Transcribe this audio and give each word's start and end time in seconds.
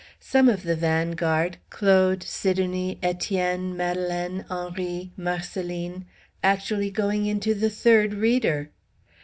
Some 0.19 0.49
of 0.49 0.63
the 0.63 0.75
vanguard 0.75 1.57
Claude, 1.69 2.23
Sidonie, 2.23 2.97
Étienne, 3.03 3.75
Madelaine, 3.75 4.45
Henri, 4.49 5.11
Marcelline 5.15 6.05
actually 6.41 6.89
going 6.89 7.27
into 7.27 7.53
the 7.53 7.69
Third 7.69 8.15
Reader. 8.15 8.71